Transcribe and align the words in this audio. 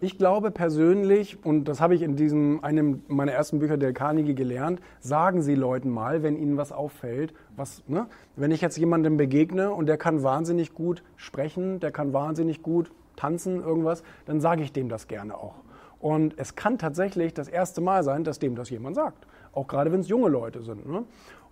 Ich 0.00 0.16
glaube 0.16 0.52
persönlich, 0.52 1.44
und 1.44 1.64
das 1.64 1.80
habe 1.80 1.94
ich 1.96 2.02
in 2.02 2.14
diesem 2.14 2.62
einem 2.62 3.02
meiner 3.08 3.32
ersten 3.32 3.58
Bücher 3.58 3.76
der 3.76 3.92
Carnegie 3.92 4.34
gelernt, 4.34 4.80
sagen 5.00 5.42
Sie 5.42 5.56
Leuten 5.56 5.90
mal, 5.90 6.22
wenn 6.22 6.36
Ihnen 6.36 6.56
was 6.56 6.70
auffällt, 6.70 7.34
was, 7.56 7.82
ne? 7.88 8.06
wenn 8.36 8.52
ich 8.52 8.60
jetzt 8.60 8.78
jemandem 8.78 9.16
begegne 9.16 9.72
und 9.72 9.86
der 9.86 9.96
kann 9.96 10.22
wahnsinnig 10.22 10.72
gut 10.72 11.02
sprechen, 11.16 11.80
der 11.80 11.90
kann 11.90 12.12
wahnsinnig 12.12 12.62
gut 12.62 12.92
tanzen, 13.16 13.60
irgendwas, 13.60 14.04
dann 14.24 14.40
sage 14.40 14.62
ich 14.62 14.72
dem 14.72 14.88
das 14.88 15.08
gerne 15.08 15.36
auch. 15.36 15.56
Und 15.98 16.34
es 16.38 16.54
kann 16.54 16.78
tatsächlich 16.78 17.34
das 17.34 17.48
erste 17.48 17.80
Mal 17.80 18.04
sein, 18.04 18.22
dass 18.22 18.38
dem 18.38 18.54
das 18.54 18.70
jemand 18.70 18.94
sagt. 18.94 19.26
Auch 19.52 19.66
gerade 19.66 19.90
wenn 19.90 20.00
es 20.00 20.08
junge 20.08 20.28
Leute 20.28 20.62
sind. 20.62 20.88
Ne? 20.88 21.02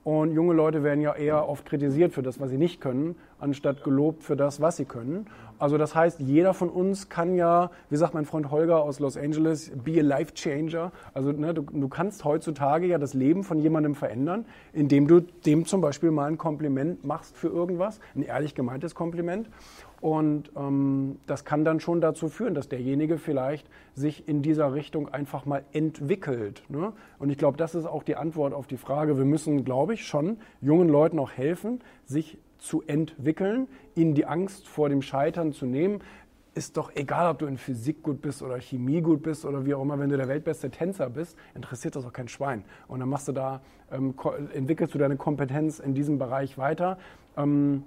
Und 0.06 0.30
junge 0.30 0.54
Leute 0.54 0.84
werden 0.84 1.00
ja 1.00 1.16
eher 1.16 1.48
oft 1.48 1.66
kritisiert 1.66 2.12
für 2.12 2.22
das, 2.22 2.38
was 2.38 2.50
sie 2.50 2.58
nicht 2.58 2.80
können, 2.80 3.16
anstatt 3.40 3.82
gelobt 3.82 4.22
für 4.22 4.36
das, 4.36 4.60
was 4.60 4.76
sie 4.76 4.84
können. 4.84 5.26
Also 5.58 5.78
das 5.78 5.96
heißt, 5.96 6.20
jeder 6.20 6.54
von 6.54 6.68
uns 6.68 7.08
kann 7.08 7.34
ja, 7.34 7.72
wie 7.90 7.96
sagt 7.96 8.14
mein 8.14 8.24
Freund 8.24 8.52
Holger 8.52 8.84
aus 8.84 9.00
Los 9.00 9.16
Angeles, 9.16 9.72
be 9.74 9.98
a 9.98 10.02
life 10.02 10.32
changer. 10.34 10.92
Also 11.12 11.32
ne, 11.32 11.54
du, 11.54 11.62
du 11.62 11.88
kannst 11.88 12.24
heutzutage 12.24 12.86
ja 12.86 12.98
das 12.98 13.14
Leben 13.14 13.42
von 13.42 13.58
jemandem 13.58 13.96
verändern, 13.96 14.44
indem 14.72 15.08
du 15.08 15.22
dem 15.44 15.64
zum 15.64 15.80
Beispiel 15.80 16.12
mal 16.12 16.26
ein 16.26 16.38
Kompliment 16.38 17.04
machst 17.04 17.36
für 17.36 17.48
irgendwas, 17.48 17.98
ein 18.14 18.22
ehrlich 18.22 18.54
gemeintes 18.54 18.94
Kompliment. 18.94 19.48
Und 20.00 20.52
ähm, 20.56 21.18
das 21.26 21.44
kann 21.44 21.64
dann 21.64 21.80
schon 21.80 22.00
dazu 22.00 22.28
führen, 22.28 22.54
dass 22.54 22.68
derjenige 22.68 23.16
vielleicht 23.16 23.66
sich 23.94 24.28
in 24.28 24.42
dieser 24.42 24.74
Richtung 24.74 25.08
einfach 25.08 25.46
mal 25.46 25.64
entwickelt. 25.72 26.62
Ne? 26.68 26.92
Und 27.18 27.30
ich 27.30 27.38
glaube, 27.38 27.56
das 27.56 27.74
ist 27.74 27.86
auch 27.86 28.02
die 28.02 28.14
Antwort 28.14 28.52
auf 28.52 28.66
die 28.66 28.76
Frage. 28.76 29.16
Wir 29.16 29.24
müssen, 29.24 29.64
glaube 29.64 29.94
ich, 29.94 29.95
schon 30.04 30.38
jungen 30.60 30.88
Leuten 30.88 31.18
auch 31.18 31.32
helfen, 31.32 31.80
sich 32.04 32.38
zu 32.58 32.82
entwickeln, 32.86 33.68
ihnen 33.94 34.14
die 34.14 34.26
Angst 34.26 34.66
vor 34.66 34.88
dem 34.88 35.02
Scheitern 35.02 35.52
zu 35.52 35.66
nehmen. 35.66 36.00
Ist 36.54 36.76
doch 36.76 36.90
egal, 36.94 37.30
ob 37.30 37.38
du 37.38 37.46
in 37.46 37.58
Physik 37.58 38.02
gut 38.02 38.22
bist 38.22 38.42
oder 38.42 38.58
Chemie 38.60 39.02
gut 39.02 39.22
bist 39.22 39.44
oder 39.44 39.66
wie 39.66 39.74
auch 39.74 39.82
immer, 39.82 39.98
wenn 39.98 40.08
du 40.08 40.16
der 40.16 40.28
weltbeste 40.28 40.70
Tänzer 40.70 41.10
bist, 41.10 41.36
interessiert 41.54 41.96
das 41.96 42.06
auch 42.06 42.12
kein 42.12 42.28
Schwein. 42.28 42.64
Und 42.88 43.00
dann 43.00 43.10
machst 43.10 43.28
du 43.28 43.32
da, 43.32 43.60
ähm, 43.92 44.14
entwickelst 44.54 44.94
du 44.94 44.98
deine 44.98 45.16
Kompetenz 45.16 45.78
in 45.80 45.94
diesem 45.94 46.18
Bereich 46.18 46.56
weiter. 46.56 46.98
Ähm, 47.36 47.84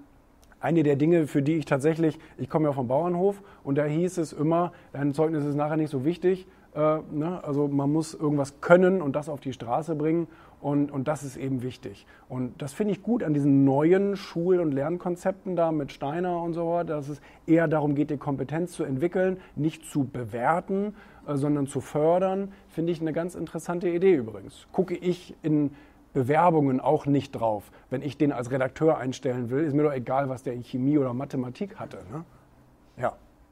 eine 0.59 0.83
der 0.83 0.97
Dinge, 0.97 1.25
für 1.25 1.41
die 1.41 1.55
ich 1.55 1.65
tatsächlich, 1.65 2.19
ich 2.37 2.49
komme 2.49 2.67
ja 2.67 2.73
vom 2.73 2.87
Bauernhof 2.87 3.41
und 3.63 3.77
da 3.77 3.85
hieß 3.85 4.17
es 4.17 4.33
immer, 4.33 4.73
dein 4.91 5.13
Zeugnis 5.13 5.45
ist 5.45 5.55
nachher 5.55 5.77
nicht 5.77 5.89
so 5.89 6.03
wichtig. 6.03 6.47
Äh, 6.79 6.99
ne? 7.11 7.43
Also 7.43 7.67
man 7.67 7.91
muss 7.91 8.13
irgendwas 8.13 8.61
können 8.61 9.01
und 9.01 9.15
das 9.15 9.27
auf 9.27 9.41
die 9.41 9.51
Straße 9.51 9.95
bringen 9.95 10.27
und, 10.61 10.91
und 10.91 11.09
das 11.09 11.23
ist 11.23 11.35
eben 11.35 11.61
wichtig. 11.61 12.05
Und 12.29 12.61
das 12.61 12.73
finde 12.73 12.93
ich 12.93 13.03
gut 13.03 13.21
an 13.21 13.33
diesen 13.33 13.65
neuen 13.65 14.15
Schul- 14.15 14.61
und 14.61 14.71
Lernkonzepten 14.71 15.57
da 15.57 15.73
mit 15.73 15.91
Steiner 15.91 16.41
und 16.41 16.53
so 16.53 16.71
weiter, 16.71 16.95
dass 16.95 17.09
es 17.09 17.21
eher 17.45 17.67
darum 17.67 17.95
geht, 17.95 18.11
die 18.11 18.17
Kompetenz 18.17 18.71
zu 18.71 18.85
entwickeln, 18.85 19.37
nicht 19.55 19.85
zu 19.85 20.05
bewerten, 20.05 20.95
äh, 21.27 21.35
sondern 21.35 21.67
zu 21.67 21.81
fördern, 21.81 22.53
finde 22.69 22.93
ich 22.93 23.01
eine 23.01 23.11
ganz 23.11 23.35
interessante 23.35 23.89
Idee 23.89 24.15
übrigens. 24.15 24.67
Gucke 24.71 24.95
ich 24.95 25.35
in 25.41 25.71
Bewerbungen 26.13 26.79
auch 26.79 27.05
nicht 27.05 27.33
drauf. 27.33 27.71
Wenn 27.89 28.01
ich 28.01 28.17
den 28.17 28.31
als 28.31 28.51
Redakteur 28.51 28.97
einstellen 28.97 29.49
will, 29.49 29.65
ist 29.65 29.73
mir 29.73 29.83
doch 29.83 29.93
egal, 29.93 30.29
was 30.29 30.43
der 30.43 30.53
in 30.53 30.63
Chemie 30.63 30.97
oder 30.97 31.13
Mathematik 31.13 31.75
hatte. 31.75 31.97
Ne? 32.11 32.23
Ja. 32.97 33.17